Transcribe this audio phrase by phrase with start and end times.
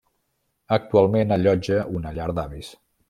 [0.77, 2.73] Actualment allotja una llar d'avis.